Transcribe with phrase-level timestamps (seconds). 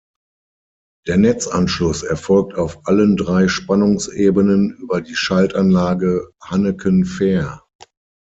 [1.05, 7.61] Der Netzanschluss erfolgt auf allen drei Spannungsebenen über die Schaltanlage Hanekenfähr.